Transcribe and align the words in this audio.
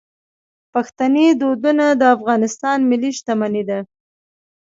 پښتني 0.73 1.27
دودونه 1.41 1.85
د 2.01 2.03
افغانستان 2.15 2.77
ملي 2.89 3.11
شتمني 3.17 3.63
ده. 3.69 3.79